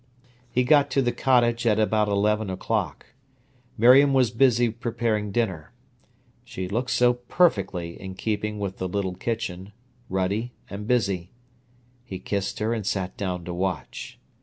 [0.49, 3.13] He got to the cottage at about eleven o'clock.
[3.77, 5.73] Miriam was busy preparing dinner.
[6.43, 9.73] She looked so perfectly in keeping with the little kitchen,
[10.09, 11.29] ruddy and busy.
[12.03, 14.17] He kissed her and sat down to watch.